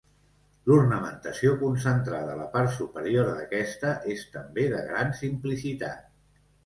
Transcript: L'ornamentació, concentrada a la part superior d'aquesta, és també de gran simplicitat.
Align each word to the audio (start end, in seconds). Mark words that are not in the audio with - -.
L'ornamentació, 0.69 1.51
concentrada 1.59 2.33
a 2.35 2.39
la 2.41 2.47
part 2.55 2.73
superior 2.77 3.29
d'aquesta, 3.41 3.93
és 4.15 4.25
també 4.39 4.67
de 4.73 4.81
gran 4.89 5.13
simplicitat. 5.21 6.09